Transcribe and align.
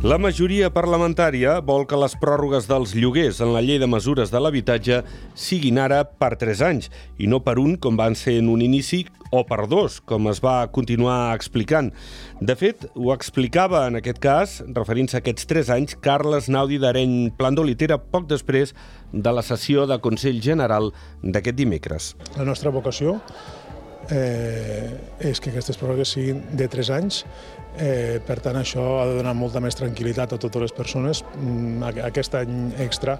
La 0.00 0.16
majoria 0.16 0.70
parlamentària 0.72 1.58
vol 1.60 1.82
que 1.84 1.98
les 2.00 2.14
pròrrogues 2.16 2.64
dels 2.64 2.94
lloguers 2.96 3.36
en 3.44 3.50
la 3.52 3.60
llei 3.60 3.76
de 3.76 3.84
mesures 3.84 4.30
de 4.32 4.40
l'habitatge 4.40 5.02
siguin 5.36 5.76
ara 5.76 5.98
per 6.08 6.30
3 6.40 6.62
anys 6.64 6.88
i 7.20 7.28
no 7.28 7.42
per 7.44 7.58
un, 7.60 7.74
com 7.76 8.00
van 8.00 8.16
ser 8.16 8.38
en 8.40 8.48
un 8.48 8.62
inici, 8.64 9.02
o 9.28 9.44
per 9.44 9.66
dos, 9.68 9.98
com 10.00 10.30
es 10.32 10.40
va 10.40 10.64
continuar 10.72 11.34
explicant. 11.36 11.92
De 12.40 12.56
fet, 12.56 12.88
ho 12.96 13.12
explicava 13.12 13.84
en 13.92 14.00
aquest 14.00 14.24
cas, 14.24 14.58
referint-se 14.72 15.18
a 15.18 15.20
aquests 15.20 15.52
3 15.52 15.76
anys, 15.76 15.98
Carles 16.00 16.48
Naudi 16.48 16.80
d'Areny 16.80 17.34
Plandolitera 17.36 18.00
poc 18.00 18.24
després 18.32 18.72
de 19.12 19.36
la 19.36 19.44
sessió 19.44 19.84
de 19.84 20.00
Consell 20.00 20.40
General 20.40 20.94
d'aquest 21.20 21.60
dimecres. 21.60 22.14
La 22.40 22.48
nostra 22.48 22.72
vocació 22.72 23.20
eh, 24.10 24.90
és 25.30 25.40
que 25.40 25.52
aquestes 25.52 25.78
pròrrogues 25.80 26.14
siguin 26.16 26.42
de 26.56 26.68
3 26.68 26.92
anys. 26.98 27.24
Eh, 27.78 28.18
per 28.26 28.40
tant, 28.42 28.58
això 28.58 28.84
ha 29.00 29.06
de 29.08 29.16
donar 29.20 29.34
molta 29.38 29.62
més 29.62 29.78
tranquil·litat 29.78 30.34
a 30.34 30.38
totes 30.42 30.66
les 30.66 30.76
persones. 30.76 31.22
Mm, 31.38 32.04
aquest 32.10 32.34
any 32.40 32.74
extra 32.82 33.18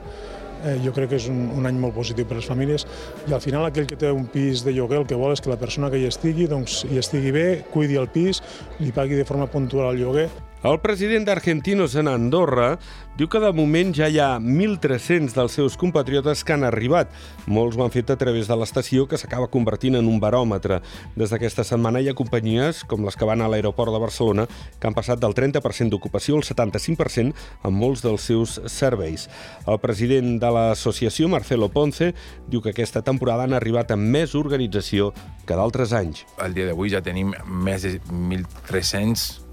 eh, 0.64 0.76
jo 0.84 0.92
crec 0.96 1.12
que 1.12 1.20
és 1.20 1.30
un, 1.30 1.46
un 1.56 1.70
any 1.70 1.78
molt 1.80 1.94
positiu 1.96 2.26
per 2.26 2.36
a 2.36 2.40
les 2.40 2.50
famílies. 2.50 2.86
I 3.28 3.36
al 3.36 3.42
final 3.44 3.66
aquell 3.68 3.88
que 3.90 3.98
té 4.00 4.10
un 4.12 4.26
pis 4.30 4.64
de 4.66 4.74
lloguer 4.76 5.00
el 5.02 5.08
que 5.08 5.18
vol 5.18 5.34
és 5.34 5.42
que 5.42 5.52
la 5.52 5.60
persona 5.60 5.90
que 5.90 6.02
hi 6.02 6.08
estigui 6.10 6.50
doncs, 6.50 6.84
hi 6.90 7.00
estigui 7.00 7.34
bé, 7.34 7.48
cuidi 7.72 7.98
el 8.00 8.10
pis, 8.12 8.42
li 8.80 8.92
pagui 8.92 9.18
de 9.18 9.26
forma 9.28 9.48
puntual 9.50 9.94
el 9.94 10.02
lloguer 10.04 10.28
el 10.62 10.80
president 10.80 11.24
d'Argentinos 11.24 11.94
en 11.96 12.08
Andorra 12.10 12.74
diu 13.16 13.28
que 13.32 13.40
de 13.40 13.48
moment 13.56 13.94
ja 13.96 14.10
hi 14.12 14.18
ha 14.20 14.34
1.300 14.36 15.32
dels 15.32 15.54
seus 15.56 15.76
compatriotes 15.80 16.42
que 16.44 16.52
han 16.52 16.66
arribat. 16.68 17.08
Molts 17.48 17.78
ho 17.78 17.84
han 17.84 17.92
fet 17.94 18.12
a 18.12 18.16
través 18.20 18.48
de 18.48 18.56
l'estació 18.60 19.06
que 19.08 19.16
s'acaba 19.20 19.48
convertint 19.52 19.96
en 19.96 20.08
un 20.08 20.20
baròmetre. 20.20 20.82
Des 21.16 21.32
d'aquesta 21.32 21.64
setmana 21.64 22.00
hi 22.00 22.10
ha 22.12 22.16
companyies, 22.16 22.84
com 22.84 23.04
les 23.08 23.16
que 23.16 23.28
van 23.28 23.40
a 23.40 23.48
l'aeroport 23.48 23.92
de 23.92 24.04
Barcelona, 24.04 24.46
que 24.78 24.88
han 24.88 24.96
passat 24.96 25.20
del 25.20 25.36
30% 25.36 25.92
d'ocupació 25.92 26.36
al 26.36 26.44
75% 26.44 27.32
en 27.64 27.76
molts 27.76 28.04
dels 28.04 28.28
seus 28.28 28.60
serveis. 28.68 29.28
El 29.66 29.80
president 29.80 30.38
de 30.40 30.54
l'associació, 30.54 31.28
Marcelo 31.28 31.68
Ponce, 31.72 32.12
diu 32.48 32.60
que 32.60 32.76
aquesta 32.76 33.00
temporada 33.00 33.48
han 33.48 33.56
arribat 33.56 33.96
amb 33.96 34.12
més 34.12 34.36
organització 34.36 35.14
que 35.48 35.56
d'altres 35.56 35.96
anys. 35.96 36.26
Al 36.36 36.52
dia 36.52 36.68
d'avui 36.68 36.92
ja 36.92 37.04
tenim 37.04 37.32
més 37.48 37.84
de 37.88 37.96
1.300 38.08 39.49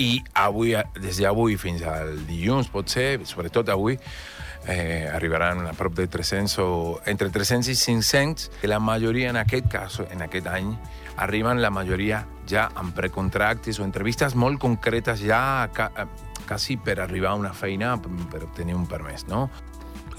i 0.00 0.22
avui, 0.34 0.72
des 0.96 1.20
d'avui 1.20 1.58
fins 1.60 1.82
al 1.84 2.14
dilluns, 2.28 2.70
potser, 2.72 3.20
sobretot 3.28 3.68
avui, 3.68 3.98
eh, 4.66 5.08
arribaran 5.12 5.66
a 5.68 5.74
prop 5.76 5.94
de 5.98 6.06
300 6.08 6.56
o 6.64 6.70
entre 7.06 7.28
300 7.28 7.68
i 7.68 7.76
500, 7.76 8.50
que 8.62 8.68
la 8.68 8.80
majoria 8.80 9.30
en 9.30 9.36
aquest 9.36 9.68
cas, 9.68 10.00
en 10.08 10.24
aquest 10.24 10.48
any, 10.48 10.72
arriben 11.20 11.60
la 11.60 11.70
majoria 11.70 12.24
ja 12.48 12.70
amb 12.74 12.96
precontractes 12.96 13.78
o 13.78 13.84
entrevistes 13.84 14.34
molt 14.34 14.60
concretes 14.60 15.20
ja 15.20 15.68
quasi 16.46 16.78
per 16.80 16.98
arribar 17.00 17.34
a 17.34 17.40
una 17.42 17.52
feina 17.52 17.92
per 18.00 18.42
obtenir 18.42 18.74
un 18.74 18.88
permès, 18.88 19.28
no? 19.28 19.50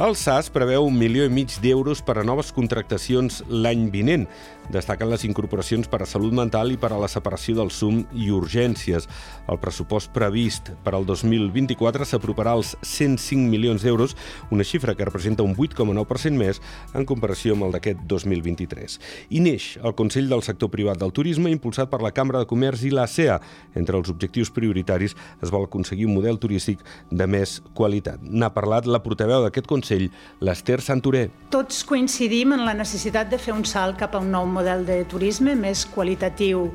El 0.01 0.15
SAS 0.17 0.47
preveu 0.49 0.87
un 0.87 0.95
milió 0.97 1.27
i 1.27 1.29
mig 1.29 1.53
d'euros 1.61 1.99
per 2.01 2.15
a 2.17 2.23
noves 2.25 2.47
contractacions 2.55 3.43
l'any 3.53 3.83
vinent. 3.93 4.23
Destaquen 4.71 5.09
les 5.11 5.25
incorporacions 5.27 5.85
per 5.91 5.99
a 6.01 6.07
salut 6.09 6.33
mental 6.33 6.71
i 6.73 6.77
per 6.79 6.89
a 6.95 6.97
la 6.97 7.09
separació 7.11 7.57
del 7.59 7.69
SUM 7.75 7.99
i 8.17 8.31
urgències. 8.33 9.05
El 9.51 9.59
pressupost 9.61 10.09
previst 10.15 10.71
per 10.81 10.95
al 10.95 11.05
2024 11.05 12.07
s'aproparà 12.07 12.55
als 12.55 12.71
105 12.81 13.51
milions 13.51 13.83
d'euros, 13.85 14.15
una 14.49 14.65
xifra 14.65 14.95
que 14.95 15.05
representa 15.05 15.45
un 15.45 15.53
8,9% 15.53 16.39
més 16.39 16.61
en 16.95 17.05
comparació 17.05 17.53
amb 17.57 17.67
el 17.67 17.75
d'aquest 17.75 18.01
2023. 18.09 18.97
I 19.29 19.43
neix 19.43 19.75
el 19.83 19.93
Consell 19.99 20.31
del 20.31 20.41
Sector 20.41 20.71
Privat 20.73 20.97
del 21.03 21.13
Turisme, 21.13 21.53
impulsat 21.53 21.91
per 21.91 22.01
la 22.01 22.13
Cambra 22.15 22.41
de 22.41 22.49
Comerç 22.49 22.87
i 22.87 22.93
la 22.95 23.05
CEA. 23.11 23.37
Entre 23.75 23.99
els 23.99 24.09
objectius 24.09 24.49
prioritaris 24.55 25.13
es 25.43 25.53
vol 25.53 25.67
aconseguir 25.69 26.09
un 26.09 26.15
model 26.17 26.41
turístic 26.41 26.81
de 27.11 27.29
més 27.29 27.59
qualitat. 27.77 28.23
N'ha 28.23 28.53
parlat 28.55 28.89
la 28.89 29.03
portaveu 29.03 29.45
d'aquest 29.45 29.69
Consell 29.69 29.90
Consell, 29.91 30.09
l'Ester 30.39 30.79
Santoré. 30.81 31.29
Tots 31.51 31.83
coincidim 31.87 32.55
en 32.55 32.63
la 32.65 32.75
necessitat 32.77 33.29
de 33.29 33.39
fer 33.41 33.53
un 33.53 33.65
salt 33.65 33.99
cap 33.99 34.15
a 34.15 34.23
un 34.23 34.31
nou 34.31 34.47
model 34.47 34.85
de 34.87 35.03
turisme 35.11 35.55
més 35.55 35.85
qualitatiu 35.85 36.69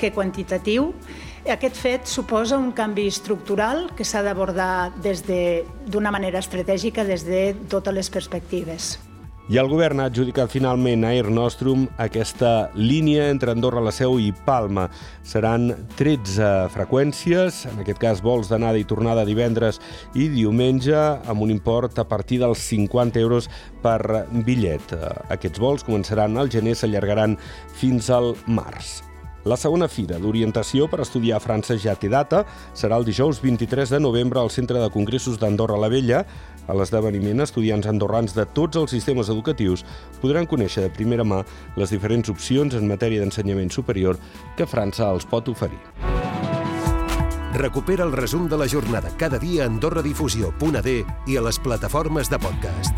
que 0.00 0.12
quantitatiu. 0.12 0.92
Aquest 1.52 1.76
fet 1.76 2.08
suposa 2.08 2.56
un 2.56 2.72
canvi 2.72 3.06
estructural 3.10 3.90
que 3.96 4.04
s'ha 4.04 4.22
d'abordar 4.22 4.92
d'una 5.02 6.08
de, 6.08 6.12
manera 6.16 6.38
estratègica 6.38 7.04
des 7.04 7.26
de 7.26 7.52
totes 7.68 7.94
les 7.94 8.10
perspectives. 8.10 8.98
I 9.52 9.58
el 9.60 9.68
govern 9.68 10.00
ha 10.00 10.06
adjudicat 10.08 10.48
finalment 10.48 11.02
a 11.04 11.10
Air 11.12 11.26
Nostrum 11.28 11.82
aquesta 12.00 12.70
línia 12.72 13.26
entre 13.28 13.52
Andorra, 13.52 13.82
la 13.84 13.92
Seu 13.92 14.16
i 14.16 14.30
Palma. 14.46 14.86
Seran 15.28 15.66
13 15.98 16.70
freqüències, 16.72 17.66
en 17.68 17.84
aquest 17.84 18.00
cas 18.00 18.24
vols 18.24 18.48
d'anada 18.48 18.80
i 18.80 18.88
tornada 18.88 19.26
divendres 19.28 19.82
i 20.16 20.30
diumenge, 20.32 20.96
amb 20.96 21.44
un 21.44 21.52
import 21.52 22.00
a 22.00 22.08
partir 22.08 22.40
dels 22.40 22.64
50 22.64 23.20
euros 23.20 23.52
per 23.84 24.00
bitllet. 24.32 24.96
Aquests 25.36 25.60
vols 25.60 25.84
començaran 25.84 26.40
al 26.40 26.48
gener, 26.48 26.72
s'allargaran 26.72 27.36
fins 27.76 28.08
al 28.08 28.32
març. 28.48 29.02
La 29.44 29.56
segona 29.58 29.88
fira 29.90 30.20
d'orientació 30.22 30.86
per 30.86 31.00
estudiar 31.02 31.40
a 31.40 31.42
França 31.42 31.74
ja 31.80 31.96
té 31.98 32.06
data. 32.12 32.44
Serà 32.78 32.98
el 33.00 33.06
dijous 33.06 33.40
23 33.42 33.90
de 33.90 33.98
novembre 33.98 34.38
al 34.38 34.52
Centre 34.54 34.78
de 34.78 34.90
Congressos 34.94 35.40
d'Andorra 35.42 35.80
la 35.82 35.90
Vella. 35.90 36.22
A 36.70 36.76
l'esdeveniment, 36.78 37.42
estudiants 37.42 37.88
andorrans 37.90 38.36
de 38.36 38.46
tots 38.46 38.78
els 38.78 38.94
sistemes 38.94 39.32
educatius 39.34 39.82
podran 40.22 40.46
conèixer 40.46 40.86
de 40.86 40.92
primera 40.94 41.26
mà 41.26 41.42
les 41.76 41.90
diferents 41.90 42.30
opcions 42.30 42.78
en 42.78 42.86
matèria 42.86 43.24
d'ensenyament 43.24 43.74
superior 43.74 44.20
que 44.56 44.68
França 44.70 45.10
els 45.10 45.26
pot 45.26 45.50
oferir. 45.50 45.80
Recupera 47.52 48.06
el 48.06 48.14
resum 48.14 48.46
de 48.48 48.56
la 48.56 48.68
jornada 48.70 49.10
cada 49.18 49.42
dia 49.42 49.64
a 49.64 49.66
AndorraDifusió.d 49.68 50.94
i 51.26 51.36
a 51.36 51.42
les 51.42 51.58
plataformes 51.58 52.30
de 52.30 52.38
podcast. 52.38 52.94